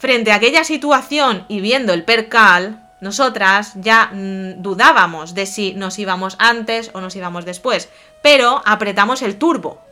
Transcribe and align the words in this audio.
Frente 0.00 0.32
a 0.32 0.36
aquella 0.36 0.64
situación 0.64 1.44
y 1.46 1.60
viendo 1.60 1.92
el 1.92 2.06
percal, 2.06 2.88
nosotras 3.02 3.72
ya 3.74 4.06
mm, 4.10 4.62
dudábamos 4.62 5.34
de 5.34 5.44
si 5.44 5.74
nos 5.74 5.98
íbamos 5.98 6.36
antes 6.38 6.90
o 6.94 7.02
nos 7.02 7.14
íbamos 7.16 7.44
después, 7.44 7.90
pero 8.22 8.62
apretamos 8.64 9.20
el 9.20 9.36
turbo 9.36 9.82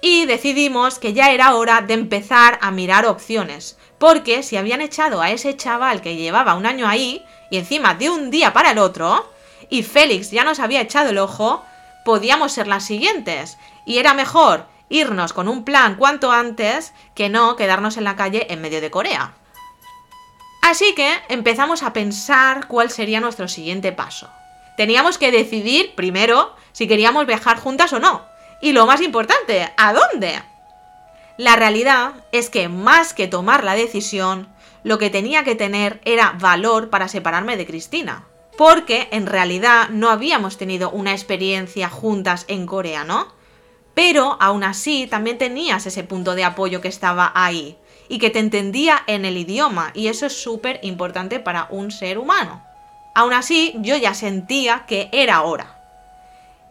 y 0.00 0.24
decidimos 0.26 1.00
que 1.00 1.14
ya 1.14 1.32
era 1.32 1.56
hora 1.56 1.80
de 1.80 1.94
empezar 1.94 2.60
a 2.62 2.70
mirar 2.70 3.06
opciones, 3.06 3.76
porque 3.98 4.44
si 4.44 4.56
habían 4.56 4.82
echado 4.82 5.20
a 5.20 5.32
ese 5.32 5.56
chaval 5.56 6.00
que 6.00 6.14
llevaba 6.14 6.54
un 6.54 6.64
año 6.64 6.86
ahí, 6.86 7.24
y 7.50 7.58
encima 7.58 7.94
de 7.94 8.08
un 8.08 8.30
día 8.30 8.52
para 8.52 8.70
el 8.70 8.78
otro, 8.78 9.28
y 9.68 9.82
Félix 9.82 10.30
ya 10.30 10.44
nos 10.44 10.60
había 10.60 10.80
echado 10.80 11.10
el 11.10 11.18
ojo, 11.18 11.64
podíamos 12.04 12.52
ser 12.52 12.68
las 12.68 12.84
siguientes, 12.84 13.58
y 13.84 13.98
era 13.98 14.14
mejor 14.14 14.66
irnos 14.90 15.32
con 15.32 15.48
un 15.48 15.64
plan 15.64 15.96
cuanto 15.96 16.30
antes 16.30 16.92
que 17.16 17.28
no 17.28 17.56
quedarnos 17.56 17.96
en 17.96 18.04
la 18.04 18.14
calle 18.14 18.46
en 18.48 18.60
medio 18.60 18.80
de 18.80 18.92
Corea. 18.92 19.34
Así 20.66 20.96
que 20.96 21.14
empezamos 21.28 21.84
a 21.84 21.92
pensar 21.92 22.66
cuál 22.66 22.90
sería 22.90 23.20
nuestro 23.20 23.46
siguiente 23.46 23.92
paso. 23.92 24.28
Teníamos 24.76 25.16
que 25.16 25.30
decidir 25.30 25.94
primero 25.94 26.56
si 26.72 26.88
queríamos 26.88 27.24
viajar 27.24 27.60
juntas 27.60 27.92
o 27.92 28.00
no. 28.00 28.26
Y 28.60 28.72
lo 28.72 28.84
más 28.84 29.00
importante, 29.00 29.72
¿a 29.76 29.92
dónde? 29.92 30.42
La 31.36 31.54
realidad 31.54 32.14
es 32.32 32.50
que 32.50 32.68
más 32.68 33.14
que 33.14 33.28
tomar 33.28 33.62
la 33.62 33.76
decisión, 33.76 34.48
lo 34.82 34.98
que 34.98 35.08
tenía 35.08 35.44
que 35.44 35.54
tener 35.54 36.00
era 36.04 36.34
valor 36.40 36.90
para 36.90 37.06
separarme 37.06 37.56
de 37.56 37.64
Cristina. 37.64 38.24
Porque 38.58 39.06
en 39.12 39.26
realidad 39.26 39.90
no 39.90 40.10
habíamos 40.10 40.58
tenido 40.58 40.90
una 40.90 41.12
experiencia 41.12 41.88
juntas 41.88 42.44
en 42.48 42.66
Corea, 42.66 43.04
¿no? 43.04 43.32
Pero 43.94 44.36
aún 44.40 44.64
así 44.64 45.06
también 45.06 45.38
tenías 45.38 45.86
ese 45.86 46.02
punto 46.02 46.34
de 46.34 46.42
apoyo 46.42 46.80
que 46.80 46.88
estaba 46.88 47.30
ahí 47.36 47.78
y 48.08 48.18
que 48.18 48.30
te 48.30 48.38
entendía 48.38 49.02
en 49.06 49.24
el 49.24 49.36
idioma 49.36 49.90
y 49.94 50.08
eso 50.08 50.26
es 50.26 50.42
súper 50.42 50.80
importante 50.82 51.40
para 51.40 51.66
un 51.70 51.90
ser 51.90 52.18
humano. 52.18 52.62
Aún 53.14 53.32
así, 53.32 53.74
yo 53.78 53.96
ya 53.96 54.14
sentía 54.14 54.84
que 54.86 55.08
era 55.12 55.42
hora. 55.42 55.76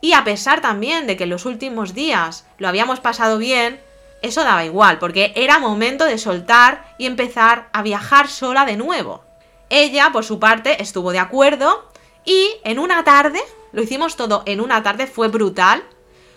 Y 0.02 0.14
a 0.14 0.24
pesar 0.24 0.62
también 0.62 1.08
de 1.08 1.18
que 1.18 1.24
en 1.24 1.32
los 1.32 1.46
últimos 1.46 1.94
días 1.94 2.46
lo 2.58 2.68
habíamos 2.68 3.00
pasado 3.00 3.38
bien, 3.38 3.82
eso 4.22 4.44
daba 4.44 4.66
igual, 4.66 5.00
porque 5.00 5.34
era 5.36 5.60
momento 5.60 6.06
de 6.06 6.18
soltar 6.18 6.86
y 6.98 7.06
empezar 7.06 7.70
a 7.74 7.82
viajar 7.82 8.28
sola 8.28 8.66
de 8.66 8.78
nuevo. 8.78 9.24
Ella, 9.70 10.12
por 10.12 10.24
su 10.24 10.40
parte, 10.40 10.82
estuvo 10.82 11.12
de 11.12 11.20
acuerdo 11.20 11.90
y 12.24 12.50
en 12.64 12.80
una 12.80 13.04
tarde, 13.04 13.42
lo 13.72 13.82
hicimos 13.82 14.16
todo 14.16 14.44
en 14.46 14.62
una 14.62 14.84
tarde, 14.84 15.08
fue 15.08 15.28
brutal. 15.28 15.84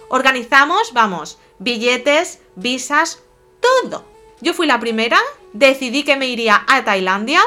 Organizamos, 0.08 0.92
vamos, 0.92 1.38
billetes, 1.58 2.40
visas, 2.56 3.22
todo. 3.60 4.17
Yo 4.40 4.54
fui 4.54 4.66
la 4.66 4.78
primera, 4.78 5.18
decidí 5.52 6.04
que 6.04 6.16
me 6.16 6.28
iría 6.28 6.64
a 6.68 6.84
Tailandia 6.84 7.40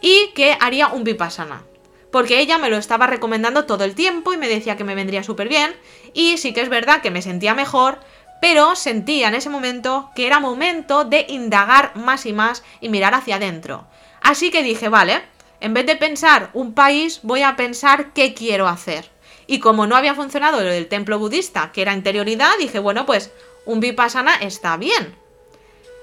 y 0.00 0.28
que 0.34 0.56
haría 0.60 0.88
un 0.88 1.04
vipassana. 1.04 1.64
Porque 2.10 2.40
ella 2.40 2.58
me 2.58 2.70
lo 2.70 2.76
estaba 2.76 3.06
recomendando 3.06 3.66
todo 3.66 3.84
el 3.84 3.94
tiempo 3.94 4.32
y 4.32 4.36
me 4.36 4.48
decía 4.48 4.76
que 4.76 4.84
me 4.84 4.94
vendría 4.94 5.22
súper 5.22 5.48
bien. 5.48 5.74
Y 6.14 6.38
sí 6.38 6.52
que 6.52 6.62
es 6.62 6.68
verdad 6.68 7.02
que 7.02 7.10
me 7.10 7.22
sentía 7.22 7.54
mejor, 7.54 8.00
pero 8.40 8.74
sentía 8.74 9.28
en 9.28 9.34
ese 9.34 9.50
momento 9.50 10.10
que 10.16 10.26
era 10.26 10.40
momento 10.40 11.04
de 11.04 11.26
indagar 11.28 11.94
más 11.94 12.26
y 12.26 12.32
más 12.32 12.64
y 12.80 12.88
mirar 12.88 13.14
hacia 13.14 13.36
adentro. 13.36 13.86
Así 14.22 14.50
que 14.50 14.62
dije, 14.62 14.88
vale, 14.88 15.22
en 15.60 15.74
vez 15.74 15.86
de 15.86 15.96
pensar 15.96 16.50
un 16.54 16.72
país, 16.72 17.20
voy 17.22 17.42
a 17.42 17.54
pensar 17.54 18.12
qué 18.12 18.34
quiero 18.34 18.66
hacer. 18.66 19.10
Y 19.46 19.60
como 19.60 19.86
no 19.86 19.94
había 19.94 20.14
funcionado 20.14 20.62
lo 20.62 20.70
del 20.70 20.88
templo 20.88 21.18
budista, 21.18 21.70
que 21.72 21.82
era 21.82 21.92
interioridad, 21.92 22.50
dije, 22.58 22.78
bueno, 22.78 23.04
pues 23.04 23.30
un 23.66 23.80
vipassana 23.80 24.36
está 24.36 24.76
bien. 24.76 25.19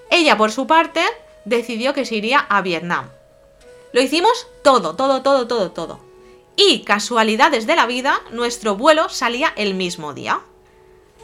Ella, 0.10 0.38
por 0.38 0.52
su 0.52 0.68
parte, 0.68 1.04
decidió 1.46 1.94
que 1.94 2.06
se 2.06 2.16
iría 2.16 2.40
a 2.40 2.62
Vietnam. 2.62 3.10
Lo 3.94 4.02
hicimos 4.02 4.48
todo, 4.64 4.96
todo, 4.96 5.22
todo, 5.22 5.48
todo, 5.48 5.72
todo. 5.72 6.00
Y 6.56 6.84
casualidades 6.84 7.68
de 7.68 7.76
la 7.76 7.86
vida, 7.86 8.20
nuestro 8.32 8.76
vuelo 8.76 9.10
salía 9.10 9.54
el 9.56 9.74
mismo 9.74 10.14
día. 10.14 10.42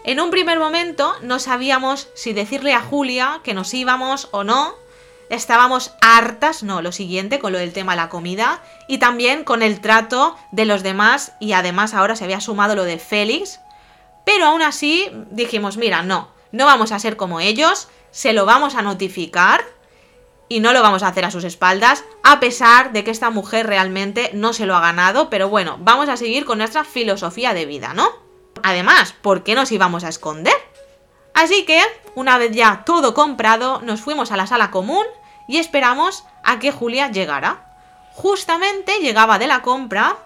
En 0.03 0.19
un 0.19 0.31
primer 0.31 0.59
momento 0.59 1.13
no 1.22 1.39
sabíamos 1.39 2.09
si 2.13 2.33
decirle 2.33 2.73
a 2.73 2.81
Julia 2.81 3.39
que 3.43 3.53
nos 3.53 3.73
íbamos 3.73 4.27
o 4.31 4.43
no. 4.43 4.75
Estábamos 5.29 5.93
hartas, 6.01 6.61
no, 6.61 6.81
lo 6.81 6.91
siguiente, 6.91 7.39
con 7.39 7.53
lo 7.53 7.57
del 7.57 7.73
tema 7.73 7.93
de 7.93 8.01
la 8.01 8.09
comida 8.09 8.61
y 8.88 8.97
también 8.97 9.43
con 9.43 9.63
el 9.63 9.79
trato 9.79 10.38
de 10.51 10.66
los 10.66 10.83
demás 10.83 11.31
y 11.39 11.53
además 11.53 11.93
ahora 11.93 12.16
se 12.16 12.25
había 12.25 12.41
sumado 12.41 12.75
lo 12.75 12.83
de 12.83 12.99
Félix. 12.99 13.59
Pero 14.25 14.45
aún 14.45 14.61
así 14.61 15.09
dijimos, 15.31 15.77
mira, 15.77 16.03
no, 16.03 16.29
no 16.51 16.66
vamos 16.66 16.91
a 16.91 16.99
ser 16.99 17.17
como 17.17 17.39
ellos, 17.39 17.88
se 18.13 18.31
lo 18.31 18.46
vamos 18.46 18.75
a 18.75 18.84
notificar 18.84 19.66
y 20.47 20.59
no 20.59 20.72
lo 20.72 20.84
vamos 20.84 21.01
a 21.01 21.07
hacer 21.07 21.25
a 21.25 21.31
sus 21.31 21.44
espaldas, 21.44 22.06
a 22.22 22.40
pesar 22.40 22.94
de 22.94 23.03
que 23.03 23.09
esta 23.09 23.31
mujer 23.31 23.66
realmente 23.66 24.29
no 24.34 24.53
se 24.53 24.68
lo 24.68 24.75
ha 24.75 24.81
ganado, 24.81 25.31
pero 25.31 25.50
bueno, 25.50 25.78
vamos 25.81 26.09
a 26.09 26.16
seguir 26.16 26.46
con 26.46 26.59
nuestra 26.59 26.84
filosofía 26.84 27.56
de 27.56 27.66
vida, 27.66 27.96
¿no? 27.96 28.07
Además, 28.62 29.13
¿por 29.19 29.44
qué 29.44 29.56
nos 29.56 29.72
íbamos 29.72 30.03
a 30.03 30.09
esconder? 30.09 30.53
Así 31.34 31.66
que, 31.66 31.81
una 32.13 32.38
vez 32.38 32.52
ya 32.52 32.84
todo 32.85 33.16
comprado, 33.16 33.81
nos 33.81 34.02
fuimos 34.02 34.31
a 34.31 34.38
la 34.38 34.46
sala 34.46 34.69
común 34.69 35.06
y 35.47 35.57
esperamos 35.57 36.23
a 36.44 36.59
que 36.59 36.72
Julia 36.72 37.09
llegara. 37.09 37.75
Justamente 38.12 39.00
llegaba 39.00 39.40
de 39.40 39.47
la 39.47 39.63
compra. 39.63 40.18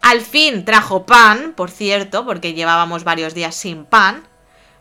Al 0.00 0.20
fin 0.20 0.64
trajo 0.64 1.06
pan, 1.06 1.54
por 1.56 1.72
cierto, 1.72 2.24
porque 2.24 2.54
llevábamos 2.54 3.02
varios 3.02 3.34
días 3.34 3.56
sin 3.56 3.84
pan. 3.84 4.29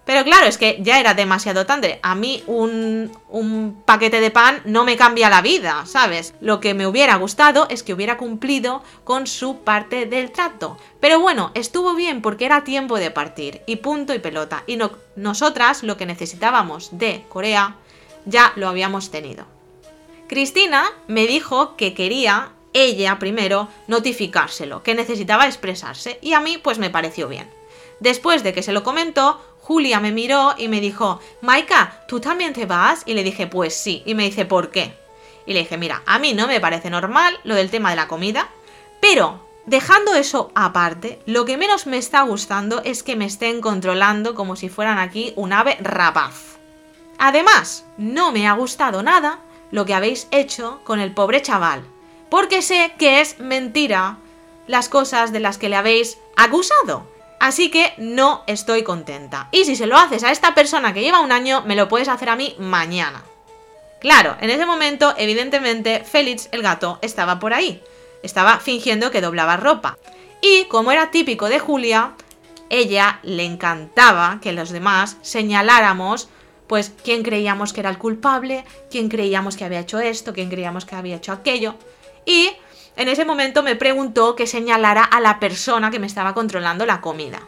Pero 0.09 0.23
claro, 0.23 0.47
es 0.47 0.57
que 0.57 0.79
ya 0.81 0.99
era 0.99 1.13
demasiado 1.13 1.67
tarde. 1.67 1.99
A 2.01 2.15
mí 2.15 2.41
un, 2.47 3.11
un, 3.29 3.83
paquete 3.85 4.19
de 4.19 4.31
pan 4.31 4.59
no 4.65 4.83
me 4.83 4.97
cambia 4.97 5.29
la 5.29 5.43
vida, 5.43 5.85
¿sabes? 5.85 6.33
Lo 6.41 6.59
que 6.59 6.73
me 6.73 6.87
hubiera 6.87 7.15
gustado 7.17 7.67
es 7.69 7.83
que 7.83 7.93
hubiera 7.93 8.17
cumplido 8.17 8.81
con 9.03 9.27
su 9.27 9.59
parte 9.59 10.07
del 10.07 10.31
trato. 10.31 10.79
Pero 10.99 11.19
bueno, 11.19 11.51
estuvo 11.53 11.93
bien 11.93 12.23
porque 12.23 12.45
era 12.45 12.63
tiempo 12.63 12.97
de 12.97 13.11
partir. 13.11 13.61
Y 13.67 13.75
punto 13.75 14.15
y 14.15 14.17
pelota. 14.17 14.63
Y 14.65 14.77
no, 14.77 14.93
nosotras 15.15 15.83
lo 15.83 15.95
que 15.95 16.07
necesitábamos 16.07 16.89
de 16.97 17.23
Corea 17.29 17.75
ya 18.25 18.51
lo 18.55 18.67
habíamos 18.67 19.11
tenido. 19.11 19.45
Cristina 20.27 20.85
me 21.05 21.27
dijo 21.27 21.75
que 21.75 21.93
quería 21.93 22.53
ella 22.73 23.19
primero 23.19 23.67
notificárselo, 23.85 24.81
que 24.81 24.95
necesitaba 24.95 25.45
expresarse. 25.45 26.17
Y 26.23 26.33
a 26.33 26.39
mí 26.39 26.57
pues 26.57 26.79
me 26.79 26.89
pareció 26.89 27.27
bien. 27.27 27.47
Después 27.99 28.43
de 28.43 28.53
que 28.53 28.63
se 28.63 28.71
lo 28.71 28.83
comentó, 28.83 29.41
Julia 29.61 29.99
me 29.99 30.11
miró 30.11 30.55
y 30.57 30.67
me 30.67 30.81
dijo, 30.81 31.19
Maika, 31.41 32.03
¿tú 32.07 32.19
también 32.19 32.53
te 32.53 32.65
vas? 32.65 33.03
Y 33.05 33.13
le 33.13 33.23
dije, 33.23 33.47
pues 33.47 33.75
sí. 33.75 34.01
Y 34.05 34.15
me 34.15 34.23
dice, 34.23 34.45
¿por 34.45 34.71
qué? 34.71 34.93
Y 35.45 35.53
le 35.53 35.59
dije, 35.59 35.77
mira, 35.77 36.01
a 36.05 36.19
mí 36.19 36.33
no 36.33 36.47
me 36.47 36.59
parece 36.59 36.89
normal 36.89 37.39
lo 37.43 37.55
del 37.55 37.69
tema 37.69 37.89
de 37.89 37.95
la 37.95 38.07
comida, 38.07 38.49
pero 38.99 39.47
dejando 39.65 40.15
eso 40.15 40.51
aparte, 40.55 41.21
lo 41.25 41.45
que 41.45 41.57
menos 41.57 41.87
me 41.87 41.97
está 41.97 42.21
gustando 42.21 42.81
es 42.83 43.03
que 43.03 43.15
me 43.15 43.25
estén 43.25 43.61
controlando 43.61 44.35
como 44.35 44.55
si 44.55 44.69
fueran 44.69 44.97
aquí 44.97 45.33
un 45.35 45.53
ave 45.53 45.77
rapaz. 45.81 46.57
Además, 47.17 47.85
no 47.97 48.31
me 48.31 48.47
ha 48.47 48.53
gustado 48.53 49.03
nada 49.03 49.39
lo 49.71 49.85
que 49.85 49.93
habéis 49.93 50.27
hecho 50.31 50.79
con 50.83 50.99
el 50.99 51.13
pobre 51.13 51.41
chaval, 51.41 51.83
porque 52.29 52.61
sé 52.61 52.93
que 52.97 53.21
es 53.21 53.39
mentira 53.39 54.17
las 54.67 54.89
cosas 54.89 55.31
de 55.31 55.39
las 55.39 55.57
que 55.57 55.69
le 55.69 55.75
habéis 55.75 56.17
acusado. 56.35 57.07
Así 57.39 57.71
que 57.71 57.93
no 57.97 58.43
estoy 58.47 58.83
contenta. 58.83 59.47
Y 59.51 59.65
si 59.65 59.75
se 59.75 59.87
lo 59.87 59.97
haces 59.97 60.23
a 60.23 60.31
esta 60.31 60.53
persona 60.53 60.93
que 60.93 61.01
lleva 61.01 61.21
un 61.21 61.31
año, 61.31 61.63
me 61.65 61.75
lo 61.75 61.87
puedes 61.87 62.09
hacer 62.09 62.29
a 62.29 62.35
mí 62.35 62.55
mañana. 62.59 63.23
Claro, 63.99 64.35
en 64.39 64.49
ese 64.49 64.65
momento, 64.65 65.13
evidentemente, 65.17 66.03
Félix 66.03 66.49
el 66.51 66.61
gato 66.61 66.99
estaba 67.01 67.39
por 67.39 67.53
ahí. 67.53 67.81
Estaba 68.23 68.59
fingiendo 68.59 69.11
que 69.11 69.21
doblaba 69.21 69.57
ropa. 69.57 69.97
Y 70.41 70.65
como 70.65 70.91
era 70.91 71.11
típico 71.11 71.49
de 71.49 71.59
Julia, 71.59 72.13
ella 72.69 73.19
le 73.23 73.43
encantaba 73.43 74.39
que 74.41 74.53
los 74.53 74.69
demás 74.69 75.17
señaláramos 75.21 76.29
pues 76.67 76.93
quién 77.03 77.23
creíamos 77.23 77.73
que 77.73 77.79
era 77.79 77.89
el 77.89 77.97
culpable, 77.97 78.63
quién 78.91 79.09
creíamos 79.09 79.57
que 79.57 79.65
había 79.65 79.79
hecho 79.79 79.99
esto, 79.99 80.33
quién 80.33 80.49
creíamos 80.49 80.85
que 80.85 80.95
había 80.95 81.15
hecho 81.15 81.31
aquello. 81.31 81.75
Y 82.27 82.51
en 82.95 83.07
ese 83.07 83.25
momento 83.25 83.63
me 83.63 83.75
preguntó 83.75 84.35
que 84.35 84.47
señalara 84.47 85.03
a 85.03 85.19
la 85.19 85.39
persona 85.39 85.91
que 85.91 85.99
me 85.99 86.07
estaba 86.07 86.33
controlando 86.33 86.85
la 86.85 87.01
comida. 87.01 87.41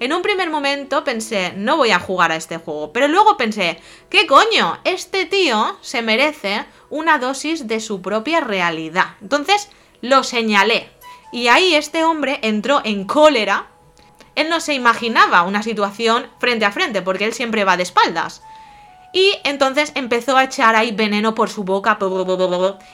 En 0.00 0.12
un 0.12 0.22
primer 0.22 0.50
momento 0.50 1.04
pensé, 1.04 1.52
no 1.56 1.76
voy 1.76 1.90
a 1.90 2.00
jugar 2.00 2.32
a 2.32 2.36
este 2.36 2.58
juego, 2.58 2.92
pero 2.92 3.06
luego 3.08 3.36
pensé, 3.36 3.78
¿qué 4.10 4.26
coño? 4.26 4.78
Este 4.84 5.24
tío 5.24 5.78
se 5.82 6.02
merece 6.02 6.64
una 6.90 7.18
dosis 7.18 7.68
de 7.68 7.80
su 7.80 8.02
propia 8.02 8.40
realidad. 8.40 9.14
Entonces 9.20 9.70
lo 10.00 10.24
señalé. 10.24 10.90
Y 11.32 11.48
ahí 11.48 11.74
este 11.74 12.04
hombre 12.04 12.40
entró 12.42 12.80
en 12.84 13.04
cólera. 13.04 13.68
Él 14.34 14.48
no 14.48 14.60
se 14.60 14.74
imaginaba 14.74 15.42
una 15.42 15.62
situación 15.62 16.26
frente 16.38 16.64
a 16.64 16.72
frente, 16.72 17.02
porque 17.02 17.24
él 17.24 17.32
siempre 17.32 17.64
va 17.64 17.76
de 17.76 17.84
espaldas. 17.84 18.42
Y 19.14 19.38
entonces 19.44 19.92
empezó 19.94 20.36
a 20.36 20.42
echar 20.42 20.74
ahí 20.74 20.90
veneno 20.90 21.36
por 21.36 21.48
su 21.48 21.62
boca 21.62 21.96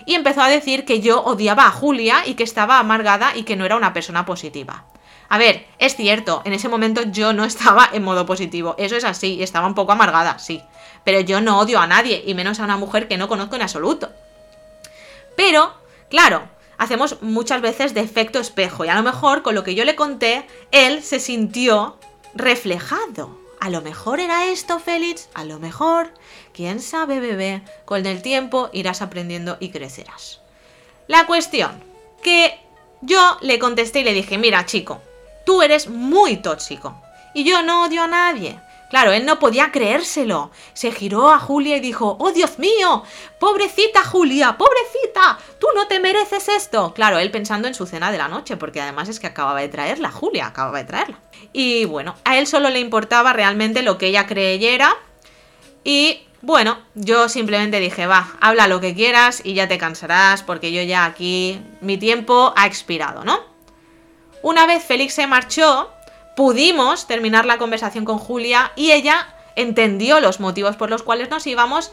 y 0.05 0.15
empezó 0.15 0.43
a 0.43 0.51
decir 0.51 0.85
que 0.85 1.01
yo 1.01 1.23
odiaba 1.23 1.65
a 1.65 1.71
Julia 1.71 2.27
y 2.27 2.35
que 2.35 2.45
estaba 2.45 2.79
amargada 2.79 3.35
y 3.35 3.45
que 3.45 3.57
no 3.57 3.65
era 3.65 3.75
una 3.75 3.95
persona 3.95 4.27
positiva. 4.27 4.85
A 5.31 5.39
ver, 5.39 5.67
es 5.79 5.97
cierto, 5.97 6.43
en 6.45 6.53
ese 6.53 6.69
momento 6.69 7.01
yo 7.05 7.33
no 7.33 7.45
estaba 7.45 7.89
en 7.91 8.03
modo 8.03 8.27
positivo, 8.27 8.75
eso 8.77 8.97
es 8.97 9.05
así, 9.05 9.43
estaba 9.43 9.67
un 9.67 9.75
poco 9.75 9.93
amargada, 9.93 10.39
sí. 10.39 10.63
Pero 11.05 11.21
yo 11.21 11.41
no 11.41 11.59
odio 11.59 11.81
a 11.81 11.87
nadie, 11.87 12.23
y 12.27 12.35
menos 12.35 12.61
a 12.61 12.65
una 12.65 12.77
mujer 12.77 13.09
que 13.09 13.17
no 13.17 13.27
conozco 13.27 13.57
en 13.57 13.63
absoluto. 13.63 14.11
Pero, 15.37 15.73
claro, 16.11 16.43
hacemos 16.77 17.23
muchas 17.23 17.63
veces 17.63 17.95
de 17.95 18.01
efecto 18.01 18.39
espejo 18.41 18.85
y 18.85 18.89
a 18.89 18.95
lo 18.95 19.03
mejor 19.03 19.41
con 19.41 19.55
lo 19.55 19.65
que 19.65 19.75
yo 19.75 19.87
le 19.87 19.97
conté, 19.97 20.47
él 20.71 21.03
se 21.03 21.19
sintió 21.19 21.97
reflejado. 22.35 23.40
A 23.61 23.69
lo 23.69 23.83
mejor 23.83 24.21
era 24.21 24.47
esto, 24.47 24.79
Félix, 24.79 25.29
a 25.35 25.45
lo 25.45 25.59
mejor, 25.59 26.15
quién 26.55 26.81
sabe, 26.81 27.21
bebé, 27.21 27.63
con 27.85 28.07
el 28.07 28.23
tiempo 28.23 28.71
irás 28.73 29.03
aprendiendo 29.03 29.59
y 29.61 29.69
crecerás. 29.69 30.41
La 31.07 31.27
cuestión, 31.27 31.85
que 32.23 32.59
yo 33.03 33.37
le 33.43 33.59
contesté 33.59 34.01
y 34.01 34.05
le 34.05 34.15
dije, 34.15 34.39
mira 34.39 34.65
chico, 34.65 35.03
tú 35.45 35.61
eres 35.61 35.89
muy 35.89 36.39
tóxico 36.39 37.01
y 37.35 37.45
yo 37.45 37.63
no 37.63 37.85
odio 37.85 38.05
a 38.05 38.07
nadie. 38.07 38.59
Claro, 38.91 39.13
él 39.13 39.25
no 39.25 39.39
podía 39.39 39.71
creérselo. 39.71 40.51
Se 40.75 40.91
giró 40.91 41.31
a 41.31 41.39
Julia 41.39 41.77
y 41.77 41.81
dijo, 41.81 42.17
¡Oh, 42.19 42.33
Dios 42.33 42.59
mío! 42.59 43.05
¡Pobrecita 43.39 44.05
Julia! 44.05 44.59
¡Pobrecita! 44.59 45.39
¡Tú 45.61 45.69
no 45.77 45.87
te 45.87 46.01
mereces 46.01 46.49
esto! 46.49 46.93
Claro, 46.93 47.19
él 47.21 47.31
pensando 47.31 47.69
en 47.69 47.75
su 47.75 47.87
cena 47.87 48.11
de 48.11 48.19
la 48.19 48.27
noche, 48.27 48.57
porque 48.57 48.81
además 48.81 49.09
es 49.09 49.21
que 49.21 49.29
acababa 49.29 49.61
de 49.61 49.69
traerla, 49.69 50.11
Julia 50.11 50.47
acababa 50.47 50.79
de 50.79 50.85
traerla. 50.85 51.21
Y 51.53 51.85
bueno, 51.85 52.17
a 52.25 52.37
él 52.37 52.49
solo 52.49 52.69
le 52.69 52.81
importaba 52.81 53.33
realmente 53.33 53.83
lo 53.83 53.97
que 53.97 54.09
ella 54.09 54.27
creyera. 54.27 54.97
Y 55.85 56.27
bueno, 56.43 56.79
yo 56.95 57.29
simplemente 57.29 57.79
dije, 57.79 58.09
va, 58.09 58.33
habla 58.41 58.67
lo 58.67 58.81
que 58.81 58.95
quieras 58.95 59.41
y 59.45 59.55
ya 59.55 59.69
te 59.69 59.79
cansarás, 59.79 60.43
porque 60.43 60.73
yo 60.73 60.83
ya 60.83 61.05
aquí, 61.05 61.63
mi 61.81 61.97
tiempo 61.97 62.53
ha 62.57 62.67
expirado, 62.67 63.23
¿no? 63.23 63.39
Una 64.43 64.67
vez 64.67 64.83
Félix 64.83 65.15
se 65.15 65.27
marchó, 65.27 65.93
pudimos 66.37 67.07
terminar 67.07 67.47
la 67.47 67.59
conversación 67.59 68.05
con 68.05 68.19
Julia 68.19 68.73
y 68.77 68.93
ella 68.93 69.35
entendió 69.57 70.21
los 70.21 70.41
motivos 70.41 70.77
por 70.77 70.91
los 70.91 71.03
cuales 71.03 71.31
nos 71.31 71.47
íbamos 71.47 71.93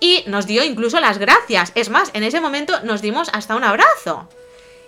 y 0.00 0.24
nos 0.26 0.46
dio 0.46 0.64
incluso 0.64 1.00
las 1.00 1.18
gracias. 1.18 1.72
Es 1.74 1.88
más, 1.88 2.10
en 2.14 2.24
ese 2.24 2.40
momento 2.40 2.80
nos 2.82 3.02
dimos 3.02 3.28
hasta 3.32 3.54
un 3.54 3.64
abrazo. 3.64 4.28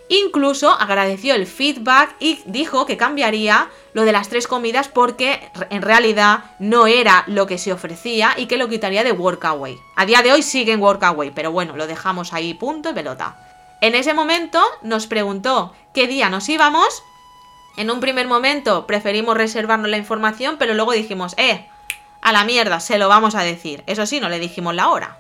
Incluso 0.09 0.71
agradeció 0.71 1.35
el 1.35 1.47
feedback 1.47 2.15
y 2.19 2.41
dijo 2.45 2.85
que 2.85 2.99
cambiaría 2.99 3.69
lo 3.95 4.03
de 4.03 4.13
las 4.13 4.29
tres 4.29 4.47
comidas 4.47 4.89
porque 4.89 5.51
en 5.71 5.81
realidad 5.81 6.45
no 6.59 6.87
era 6.87 7.25
lo 7.27 7.47
que 7.47 7.57
se 7.57 7.73
ofrecía 7.73 8.35
y 8.37 8.47
que 8.47 8.59
lo 8.59 8.69
quitaría 8.69 9.03
de 9.03 9.13
Workaway. 9.13 9.79
A 9.97 10.05
día 10.05 10.21
de 10.21 10.33
hoy 10.33 10.43
sigue 10.43 10.73
en 10.73 10.83
Workaway, 10.83 11.31
pero 11.31 11.53
bueno, 11.53 11.77
lo 11.77 11.87
dejamos 11.87 12.35
ahí 12.35 12.53
punto 12.53 12.91
y 12.91 12.93
pelota. 12.93 13.37
En 13.81 13.95
ese 13.95 14.13
momento 14.13 14.63
nos 14.83 15.07
preguntó 15.07 15.73
qué 15.95 16.07
día 16.07 16.29
nos 16.29 16.49
íbamos 16.49 17.03
en 17.77 17.91
un 17.91 18.01
primer 18.01 18.27
momento 18.29 18.87
preferimos 18.87 19.37
reservarnos 19.37 19.91
la 19.91 19.97
información, 19.97 20.57
pero 20.59 20.75
luego 20.75 20.93
dijimos, 20.93 21.35
eh, 21.37 21.67
a 22.23 22.33
la 22.33 22.45
mierda, 22.45 22.81
se 22.81 22.99
lo 22.99 23.09
vamos 23.09 23.35
a 23.35 23.43
decir. 23.43 23.85
Eso 23.87 24.07
sí, 24.07 24.21
no 24.21 24.29
le 24.29 24.39
dijimos 24.39 24.75
la 24.75 24.89
hora. 24.89 25.19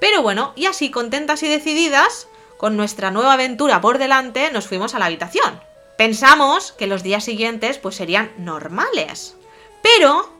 Pero 0.00 0.22
bueno, 0.22 0.52
y 0.56 0.66
así 0.66 0.90
contentas 0.90 1.42
y 1.42 1.48
decididas, 1.48 2.26
con 2.56 2.76
nuestra 2.76 3.10
nueva 3.10 3.34
aventura 3.34 3.80
por 3.80 3.98
delante, 3.98 4.50
nos 4.50 4.66
fuimos 4.66 4.94
a 4.94 4.98
la 4.98 5.06
habitación. 5.06 5.60
Pensamos 5.98 6.72
que 6.72 6.86
los 6.86 7.02
días 7.02 7.24
siguientes 7.24 7.78
pues 7.78 7.96
serían 7.96 8.32
normales. 8.38 9.36
Pero 9.82 10.32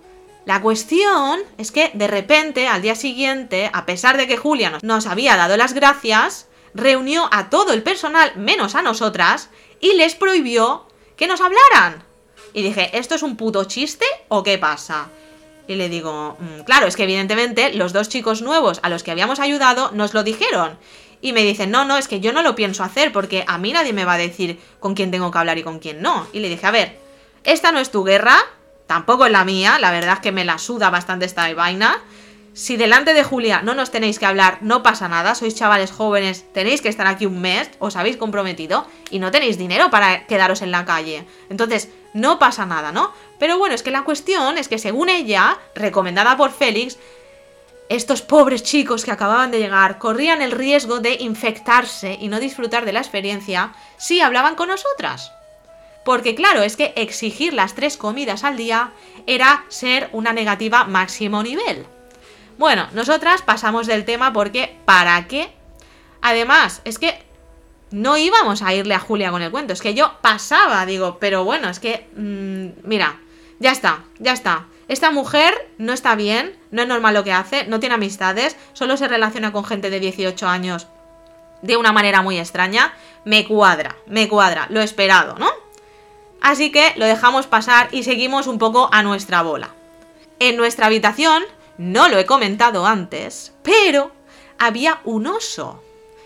la 0.45 0.61
cuestión 0.63 1.41
es 1.59 1.71
que 1.71 1.91
de 1.95 2.07
repente, 2.07 2.69
al 2.69 2.83
día 2.83 2.95
siguiente, 2.95 3.71
a 3.73 3.87
pesar 3.87 4.17
de 4.17 4.27
que 4.27 4.37
Julia 4.37 4.79
nos 4.83 5.07
había 5.07 5.37
dado 5.37 5.57
las 5.57 5.75
gracias, 5.75 6.49
reunió 6.75 7.29
a 7.33 7.51
todo 7.51 7.73
el 7.73 7.83
personal 7.83 8.33
menos 8.37 8.75
a 8.75 8.83
nosotras 8.83 9.51
y 9.81 9.95
les 9.95 10.15
prohibió 10.15 10.87
que 11.17 11.27
nos 11.27 11.41
hablaran. 11.41 12.05
Y 12.53 12.63
dije, 12.63 12.97
¿esto 12.99 13.15
es 13.15 13.23
un 13.23 13.37
puto 13.37 13.65
chiste 13.65 14.05
o 14.29 14.43
qué 14.43 14.59
pasa? 14.59 15.09
Y 15.69 15.77
le 15.77 15.89
digo, 15.89 16.37
mm, 16.39 16.63
claro, 16.65 16.87
es 16.87 16.97
que 16.97 17.05
evidentemente 17.05 17.73
los 17.75 17.93
dos 17.93 18.09
chicos 18.09 18.43
nuevos 18.43 18.81
a 18.83 18.89
los 18.89 19.03
que 19.03 19.11
habíamos 19.11 19.41
ayudado 19.41 19.91
nos 19.93 20.13
lo 20.15 20.23
dijeron. 20.23 20.79
Y 21.21 21.33
me 21.33 21.45
dicen, 21.45 21.71
no, 21.71 21.85
no, 21.85 21.97
es 21.97 22.09
que 22.09 22.21
yo 22.21 22.33
no 22.33 22.43
lo 22.43 22.57
pienso 22.57 22.83
hacer 22.83 23.13
porque 23.13 23.45
a 23.47 23.57
mí 23.57 23.73
nadie 23.73 23.93
me 23.93 24.05
va 24.05 24.15
a 24.15 24.19
decir 24.19 24.59
con 24.81 24.95
quién 24.95 25.11
tengo 25.11 25.31
que 25.31 25.39
hablar 25.39 25.57
y 25.57 25.63
con 25.63 25.79
quién 25.79 26.03
no. 26.03 26.27
Y 26.33 26.41
le 26.41 26.49
dije, 26.49 26.67
a 26.67 26.73
ver, 26.73 26.99
esta 27.45 27.71
no 27.71 27.79
es 27.79 27.91
tu 27.91 28.03
guerra, 28.03 28.37
tampoco 28.87 29.27
es 29.27 29.33
la 29.33 29.45
mía, 29.45 29.79
la 29.79 29.93
verdad 29.93 30.15
es 30.15 30.21
que 30.21 30.33
me 30.33 30.45
la 30.45 30.59
suda 30.59 30.91
bastante 30.91 31.25
esta 31.25 31.53
vaina. 31.55 32.03
Si 32.55 32.77
delante 32.77 33.15
de 33.15 33.25
Julia 33.25 33.63
no 33.63 33.75
nos 33.75 33.91
tenéis 33.91 34.19
que 34.19 34.27
hablar, 34.27 34.59
no 34.61 34.83
pasa 34.83 35.09
nada, 35.09 35.35
sois 35.35 35.55
chavales 35.55 35.91
jóvenes, 35.91 36.45
tenéis 36.53 36.83
que 36.83 36.91
estar 36.91 37.07
aquí 37.07 37.25
un 37.25 37.41
mes, 37.41 37.71
os 37.79 37.97
habéis 37.97 38.19
comprometido 38.19 38.87
y 39.11 39.21
no 39.21 39.31
tenéis 39.31 39.57
dinero 39.57 39.91
para 39.91 40.27
quedaros 40.27 40.61
en 40.61 40.71
la 40.71 40.85
calle. 40.85 41.25
Entonces, 41.49 41.89
no 42.13 42.39
pasa 42.39 42.67
nada, 42.67 42.93
¿no? 42.93 43.11
Pero 43.39 43.57
bueno, 43.57 43.75
es 43.75 43.83
que 43.83 43.91
la 43.91 44.05
cuestión 44.05 44.59
es 44.59 44.69
que 44.69 44.79
según 44.79 45.09
ella, 45.09 45.59
recomendada 45.75 46.37
por 46.37 46.53
Félix, 46.53 46.99
estos 47.89 48.21
pobres 48.21 48.63
chicos 48.63 49.07
que 49.07 49.11
acababan 49.13 49.51
de 49.51 49.59
llegar 49.59 49.99
corrían 49.99 50.43
el 50.43 50.53
riesgo 50.53 51.01
de 51.01 51.17
infectarse 51.21 52.19
y 52.21 52.29
no 52.29 52.39
disfrutar 52.39 52.85
de 52.85 52.93
la 52.93 53.01
experiencia 53.01 53.73
si 53.97 54.21
hablaban 54.21 54.57
con 54.57 54.69
nosotras. 54.69 55.33
Porque 56.05 56.35
claro, 56.35 56.63
es 56.63 56.77
que 56.77 56.93
exigir 56.97 57.55
las 57.55 57.75
tres 57.75 57.97
comidas 57.97 58.45
al 58.45 58.59
día 58.59 58.93
era 59.27 59.65
ser 59.69 60.11
una 60.13 60.35
negativa 60.35 60.85
máximo 60.85 61.43
nivel. 61.43 61.87
Bueno, 62.59 62.89
nosotras 62.93 63.43
pasamos 63.43 63.87
del 63.87 64.05
tema 64.05 64.33
porque 64.33 64.77
¿para 64.85 65.27
qué? 65.27 65.53
Además, 66.21 66.83
es 66.85 66.99
que 66.99 67.23
no 67.91 68.17
íbamos 68.17 68.63
a 68.63 68.75
irle 68.75 68.95
a 68.95 69.01
Julia 69.01 69.31
con 69.31 69.43
el 69.43 69.51
cuento, 69.51 69.73
es 69.73 69.83
que 69.83 69.95
yo 69.95 70.15
pasaba, 70.21 70.87
digo, 70.87 71.19
pero 71.21 71.45
bueno, 71.45 71.69
es 71.69 71.81
que, 71.81 72.09
mm, 72.17 72.89
mira, 72.89 73.21
ya 73.59 73.71
está, 73.73 74.05
ya 74.19 74.33
está. 74.33 74.67
Esta 74.89 75.11
mujer 75.11 75.71
no 75.79 75.93
está 75.93 76.15
bien, 76.15 76.59
no 76.71 76.83
es 76.83 76.89
normal 76.89 77.15
lo 77.15 77.25
que 77.25 77.33
hace, 77.33 77.67
no 77.67 77.81
tiene 77.81 77.95
amistades, 77.95 78.57
solo 78.73 78.97
se 78.97 79.09
relaciona 79.09 79.53
con 79.53 79.65
gente 79.65 79.91
de 79.91 80.01
18 80.01 80.49
años 80.49 80.87
de 81.63 81.77
una 81.77 81.93
manera 81.93 82.23
muy 82.23 82.39
extraña. 82.39 82.93
Me 83.25 83.47
cuadra, 83.47 83.97
me 84.07 84.29
cuadra, 84.29 84.67
lo 84.69 84.81
esperado, 84.81 85.37
¿no? 85.39 85.49
Así 86.41 86.73
que 86.73 86.93
lo 86.97 87.07
dejamos 87.07 87.47
pasar 87.47 87.89
y 87.93 88.03
seguimos 88.03 88.49
un 88.49 88.59
poco 88.59 88.89
a 88.93 89.03
nuestra 89.03 89.43
bola. 89.43 89.71
En 90.41 90.57
nuestra 90.57 90.87
habitación 90.87 91.45
no 91.79 92.09
lo 92.09 92.19
he 92.19 92.27
comentado 92.27 92.87
antes, 92.87 93.53
pero 93.63 94.13
había 94.59 95.01
un 95.05 95.27
oso. 95.27 95.83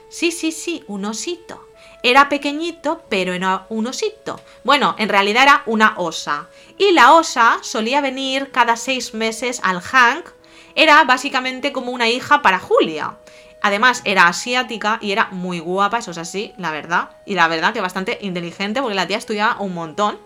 Sí, 0.09 0.31
sí, 0.31 0.53
sí, 0.53 0.85
un 0.87 1.05
osito. 1.05 1.67
Era 2.03 2.29
pequeñito, 2.29 3.03
pero 3.09 3.33
era 3.33 3.67
un 3.69 3.87
osito. 3.87 4.41
Bueno, 4.65 4.95
en 4.99 5.09
realidad 5.09 5.43
era 5.43 5.63
una 5.67 5.95
osa. 5.97 6.49
Y 6.79 6.93
la 6.93 7.15
osa 7.15 7.59
solía 7.63 8.01
venir 8.01 8.51
cada 8.53 8.77
seis 8.77 9.15
meses 9.15 9.61
al 9.63 9.81
Hank. 9.81 10.27
Era 10.75 11.03
básicamente 11.05 11.73
como 11.73 11.91
una 11.93 12.09
hija 12.09 12.43
para 12.43 12.59
Julia. 12.59 13.17
Además, 13.63 14.03
era 14.05 14.29
asiática 14.29 14.99
y 15.01 15.13
era 15.13 15.29
muy 15.33 15.59
guapa, 15.59 15.99
eso 15.99 16.11
es 16.11 16.19
así, 16.19 16.53
la 16.59 16.71
verdad. 16.71 17.11
Y 17.25 17.35
la 17.35 17.49
verdad 17.49 17.73
que 17.73 17.81
bastante 17.81 18.19
inteligente 18.21 18.81
porque 18.81 18.95
la 18.95 19.07
tía 19.07 19.17
estudiaba 19.17 19.61
un 19.61 19.75
montón. 19.75 20.19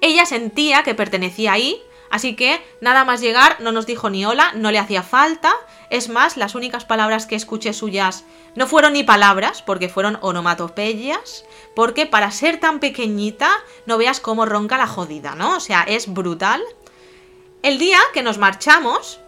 Ella 0.00 0.26
sentía 0.26 0.82
que 0.82 0.94
pertenecía 0.94 1.52
ahí 1.52 1.82
Así 2.12 2.36
que 2.36 2.62
nada 2.82 3.06
más 3.06 3.22
llegar 3.22 3.56
no 3.60 3.72
nos 3.72 3.86
dijo 3.86 4.10
ni 4.10 4.26
hola, 4.26 4.52
no 4.54 4.70
le 4.70 4.78
hacía 4.78 5.02
falta. 5.02 5.54
Es 5.88 6.10
más, 6.10 6.36
las 6.36 6.54
únicas 6.54 6.84
palabras 6.84 7.24
que 7.24 7.36
escuché 7.36 7.72
suyas 7.72 8.24
no 8.54 8.66
fueron 8.66 8.92
ni 8.92 9.02
palabras, 9.02 9.62
porque 9.62 9.88
fueron 9.88 10.18
onomatopeyas, 10.20 11.46
porque 11.74 12.04
para 12.04 12.30
ser 12.30 12.60
tan 12.60 12.80
pequeñita 12.80 13.50
no 13.86 13.96
veas 13.96 14.20
cómo 14.20 14.44
ronca 14.44 14.76
la 14.76 14.86
jodida, 14.86 15.34
¿no? 15.36 15.56
O 15.56 15.60
sea, 15.60 15.84
es 15.84 16.12
brutal. 16.12 16.62
El 17.62 17.78
día 17.78 17.98
que 18.12 18.22
nos 18.22 18.36
marchamos, 18.36 19.18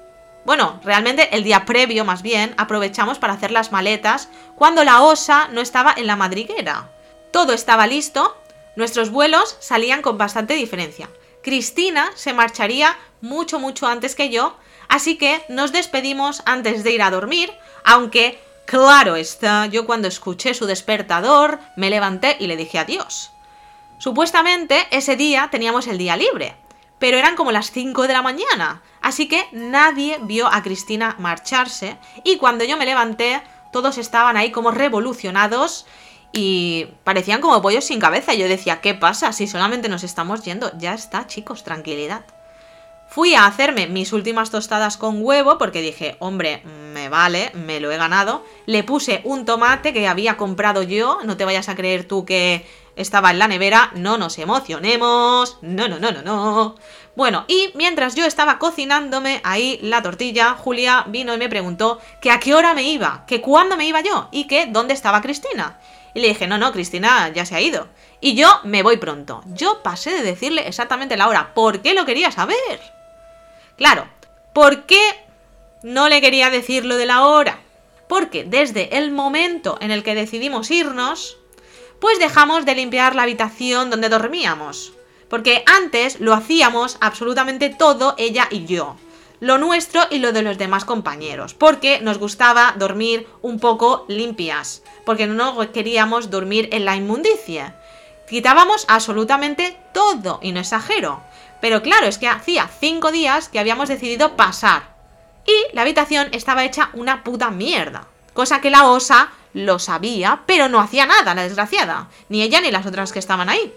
bueno, 0.45 0.79
realmente 0.85 1.35
el 1.35 1.43
día 1.43 1.64
previo 1.64 2.05
más 2.05 2.21
bien, 2.21 2.55
aprovechamos 2.59 3.19
para 3.19 3.33
hacer 3.33 3.50
las 3.50 3.73
maletas 3.73 4.29
cuando 4.57 4.85
la 4.85 5.00
osa 5.00 5.49
no 5.53 5.62
estaba 5.62 5.95
en 5.97 6.07
la 6.07 6.17
madriguera. 6.17 6.91
Todo 7.33 7.55
estaba 7.55 7.87
listo, 7.87 8.37
nuestros 8.76 9.09
vuelos 9.09 9.57
salían 9.61 10.03
con 10.03 10.19
bastante 10.19 10.53
diferencia. 10.53 11.09
Cristina 11.45 12.11
se 12.15 12.33
marcharía 12.33 12.97
mucho, 13.21 13.61
mucho 13.61 13.87
antes 13.87 14.15
que 14.15 14.31
yo, 14.31 14.57
así 14.89 15.19
que 15.19 15.45
nos 15.51 15.73
despedimos 15.73 16.43
antes 16.47 16.83
de 16.83 16.93
ir 16.93 17.03
a 17.03 17.11
dormir, 17.11 17.53
aunque, 17.85 18.43
claro 18.67 19.15
está, 19.15 19.67
yo 19.67 19.85
cuando 19.85 20.09
escuché 20.09 20.55
su 20.55 20.65
despertador 20.65 21.61
me 21.77 21.91
levanté 21.91 22.39
y 22.41 22.47
le 22.47 22.57
dije 22.57 22.79
adiós. 22.79 23.31
Supuestamente 23.99 24.87
ese 24.91 25.17
día 25.17 25.49
teníamos 25.51 25.87
el 25.87 25.99
día 25.99 26.17
libre, 26.17 26.57
pero 26.99 27.19
eran 27.19 27.37
como 27.37 27.53
las 27.53 27.71
5 27.73 28.07
de 28.07 28.15
la 28.15 28.23
mañana, 28.23 28.83
así 29.03 29.29
que 29.29 29.47
nadie 29.53 30.19
vio 30.23 30.47
a 30.47 30.63
Cristina 30.63 31.15
marcharse 31.19 31.99
y 32.25 32.39
cuando 32.39 32.65
yo 32.65 32.79
me 32.79 32.87
levanté 32.87 33.43
todos 33.71 33.99
estaban 33.99 34.39
ahí 34.39 34.51
como 34.51 34.71
revolucionados 34.71 35.85
y 36.35 36.88
parecían 37.05 37.41
como 37.41 37.62
pollos 37.62 37.85
sin 37.85 38.00
cabeza. 38.00 38.35
Yo 38.35 38.49
decía, 38.49 38.81
¿qué 38.81 38.95
pasa 38.95 39.33
si 39.33 39.47
solamente 39.47 39.88
nos 39.88 40.03
estamos 40.03 40.45
yendo? 40.45 40.71
Ya 40.76 40.93
está, 40.93 41.26
chicos, 41.26 41.62
tranquilidad. 41.62 42.25
Fui 43.09 43.37
a 43.37 43.47
hacerme 43.47 43.87
mis 43.87 44.12
últimas 44.12 44.50
tostadas 44.50 44.97
con 44.97 45.25
huevo 45.25 45.57
porque 45.57 45.81
dije, 45.81 46.17
hombre, 46.19 46.62
me 46.64 47.09
vale, 47.09 47.53
me 47.55 47.79
lo 47.79 47.93
he 47.93 47.97
ganado. 47.97 48.45
Le 48.67 48.83
puse 48.83 49.21
un 49.23 49.45
tomate 49.45 49.93
que 49.93 50.09
había 50.09 50.37
comprado 50.37 50.83
yo, 50.83 51.21
no 51.23 51.37
te 51.37 51.45
vayas 51.45 51.69
a 51.69 51.76
creer 51.76 52.09
tú 52.09 52.25
que 52.25 52.67
estaba 52.97 53.31
en 53.31 53.38
la 53.38 53.47
nevera, 53.47 53.93
no 53.95 54.19
nos 54.19 54.37
emocionemos, 54.38 55.59
no, 55.62 55.87
no, 55.87 56.00
no, 56.00 56.11
no, 56.11 56.23
no. 56.23 56.75
Bueno, 57.14 57.45
y 57.47 57.71
mientras 57.75 58.17
yo 58.17 58.25
estaba 58.25 58.59
cocinándome 58.59 59.41
ahí 59.45 59.79
la 59.83 60.03
tortilla, 60.03 60.55
Julia 60.55 61.05
vino 61.07 61.33
y 61.33 61.38
me 61.38 61.49
preguntó 61.49 62.00
que 62.21 62.33
a 62.33 62.41
qué 62.41 62.55
hora 62.55 62.75
me 62.75 62.83
iba, 62.83 63.25
que 63.29 63.41
cuándo 63.41 63.76
me 63.76 63.87
iba 63.87 64.00
yo 64.00 64.29
y 64.33 64.49
que 64.49 64.67
dónde 64.67 64.95
estaba 64.95 65.23
Cristina. 65.23 65.79
Y 66.14 66.21
le 66.21 66.28
dije, 66.28 66.47
no, 66.47 66.59
no, 66.59 66.73
Cristina 66.73 67.28
ya 67.33 67.44
se 67.44 67.56
ha 67.56 67.61
ido. 67.61 67.88
Y 68.21 68.35
yo 68.35 68.61
me 68.62 68.83
voy 68.83 68.97
pronto. 68.97 69.42
Yo 69.47 69.83
pasé 69.83 70.11
de 70.11 70.23
decirle 70.23 70.66
exactamente 70.68 71.16
la 71.16 71.28
hora. 71.28 71.52
¿Por 71.54 71.83
qué 71.83 71.92
lo 71.92 72.06
quería 72.06 72.30
saber? 72.30 72.80
Claro, 73.76 74.09
¿por 74.52 74.87
qué 74.87 75.02
no 75.83 76.09
le 76.09 76.21
quería 76.21 76.50
decir 76.50 76.85
lo 76.85 76.97
de 76.97 77.06
la 77.06 77.26
hora? 77.26 77.59
Porque 78.09 78.44
desde 78.44 78.97
el 78.97 79.11
momento 79.11 79.76
en 79.80 79.90
el 79.90 80.04
que 80.04 80.14
decidimos 80.14 80.71
irnos, 80.71 81.37
pues 82.00 82.18
dejamos 82.18 82.64
de 82.64 82.76
limpiar 82.76 83.16
la 83.16 83.23
habitación 83.23 83.90
donde 83.90 84.09
dormíamos. 84.09 84.92
Porque 85.28 85.64
antes 85.66 86.21
lo 86.21 86.33
hacíamos 86.33 86.97
absolutamente 87.00 87.71
todo 87.71 88.14
ella 88.18 88.47
y 88.50 88.66
yo. 88.66 88.97
Lo 89.41 89.59
nuestro 89.59 90.03
y 90.11 90.19
lo 90.19 90.33
de 90.33 90.43
los 90.43 90.59
demás 90.59 90.85
compañeros. 90.85 91.55
Porque 91.55 92.00
nos 92.00 92.19
gustaba 92.19 92.75
dormir 92.79 93.26
un 93.43 93.59
poco 93.59 94.05
limpias. 94.09 94.83
Porque 95.05 95.26
no 95.26 95.73
queríamos 95.73 96.31
dormir 96.31 96.69
en 96.73 96.85
la 96.85 96.97
inmundicia. 96.97 97.76
Quitábamos 98.29 98.87
absolutamente 98.88 99.76
todo, 99.93 100.38
y 100.43 100.53
no 100.53 100.61
exagero. 100.61 101.21
Pero 101.61 101.83
claro, 101.83 102.07
es 102.07 102.19
que 102.19 102.29
hacía 102.29 102.69
cinco 102.81 103.12
días 103.12 103.49
que 103.49 103.59
habíamos 103.59 103.88
decidido 103.88 104.37
pasar. 104.37 104.95
Y 105.47 105.75
la 105.75 105.83
habitación 105.83 106.29
estaba 106.33 106.64
hecha 106.64 106.91
una 106.95 107.23
puta 107.23 107.50
mierda. 107.50 108.07
Cosa 108.33 108.61
que 108.61 108.71
la 108.71 108.88
osa 108.88 109.31
lo 109.53 109.79
sabía, 109.79 110.43
pero 110.47 110.69
no 110.69 110.81
hacía 110.81 111.07
nada, 111.07 111.35
la 111.35 111.43
desgraciada. 111.43 112.09
Ni 112.29 112.43
ella 112.43 112.61
ni 112.61 112.71
las 112.71 112.87
otras 112.87 113.12
que 113.12 113.19
estaban 113.19 113.49
ahí. 113.49 113.73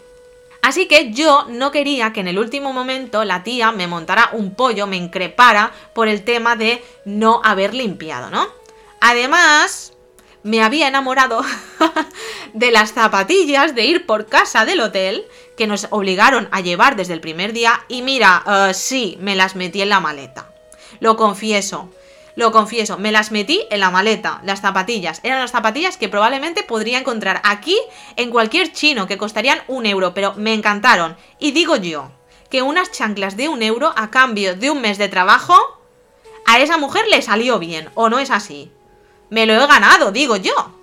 Así 0.62 0.88
que 0.88 1.12
yo 1.12 1.46
no 1.50 1.72
quería 1.72 2.14
que 2.14 2.20
en 2.20 2.28
el 2.28 2.40
último 2.40 2.74
momento 2.74 3.24
la 3.24 3.44
tía 3.44 3.72
me 3.72 3.88
montara 3.88 4.30
un 4.34 4.54
pollo, 4.54 4.88
me 4.88 4.98
increpara 4.98 5.72
por 5.94 6.08
el 6.08 6.24
tema 6.24 6.56
de 6.56 6.84
no 7.06 7.42
haber 7.44 7.74
limpiado, 7.74 8.30
¿no? 8.30 8.48
Además, 9.00 9.94
me 10.44 10.64
había 10.64 10.88
enamorado 10.88 11.42
de 12.54 12.72
las 12.72 12.94
zapatillas 12.94 13.76
de 13.76 13.86
ir 13.86 14.06
por 14.06 14.28
casa 14.28 14.66
del 14.66 14.82
hotel 14.82 15.26
que 15.58 15.68
nos 15.68 15.88
obligaron 15.90 16.48
a 16.52 16.62
llevar 16.62 16.96
desde 16.96 17.14
el 17.14 17.22
primer 17.22 17.54
día 17.54 17.84
y 17.88 18.02
mira, 18.02 18.44
eh, 18.48 18.74
sí, 18.74 19.18
me 19.20 19.36
las 19.36 19.56
metí 19.56 19.82
en 19.82 19.90
la 19.90 20.00
maleta. 20.00 20.54
Lo 21.00 21.18
confieso, 21.18 21.90
lo 22.38 22.52
confieso, 22.52 23.00
me 23.00 23.12
las 23.12 23.32
metí 23.32 23.66
en 23.72 23.80
la 23.80 23.90
maleta, 23.90 24.42
las 24.44 24.62
zapatillas. 24.62 25.22
Eran 25.24 25.40
las 25.40 25.50
zapatillas 25.50 25.98
que 25.98 26.08
probablemente 26.08 26.62
podría 26.62 27.00
encontrar 27.00 27.42
aquí 27.44 27.76
en 28.16 28.30
cualquier 28.30 28.72
chino, 28.72 29.08
que 29.08 29.18
costarían 29.18 29.64
un 29.68 29.88
euro, 29.88 30.14
pero 30.14 30.36
me 30.36 30.54
encantaron. 30.54 31.18
Y 31.40 31.50
digo 31.52 31.78
yo, 31.78 32.12
que 32.52 32.62
unas 32.62 32.92
chanclas 32.92 33.38
de 33.38 33.50
un 33.50 33.64
euro 33.64 33.92
a 33.96 34.12
cambio 34.12 34.56
de 34.56 34.70
un 34.70 34.82
mes 34.82 35.00
de 35.00 35.10
trabajo, 35.10 35.56
a 36.46 36.60
esa 36.60 36.78
mujer 36.78 37.06
le 37.10 37.24
salió 37.24 37.58
bien, 37.58 37.90
¿o 37.96 38.08
no 38.08 38.20
es 38.20 38.30
así? 38.30 38.72
Me 39.32 39.48
lo 39.48 39.54
he 39.54 39.66
ganado, 39.66 40.12
digo 40.12 40.38
yo. 40.38 40.77